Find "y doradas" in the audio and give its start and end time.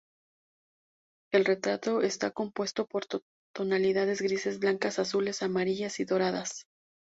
5.99-6.65